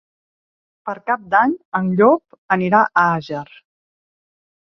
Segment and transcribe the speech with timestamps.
[0.89, 1.51] Per Cap d'Any
[1.81, 3.45] en Llop anirà a Àger.